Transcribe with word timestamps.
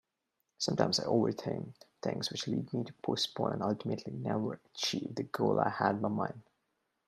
Sometimes 0.57 0.99
I 0.99 1.03
overthink 1.03 1.75
things 2.01 2.31
which 2.31 2.47
leads 2.47 2.73
me 2.73 2.83
to 2.85 2.93
postpone 3.03 3.53
and 3.53 3.61
ultimately 3.61 4.13
never 4.13 4.53
achieve 4.73 5.13
the 5.13 5.21
goal 5.25 5.59
I 5.59 5.69
had 5.69 5.97
in 5.97 6.11
mind. 6.11 6.41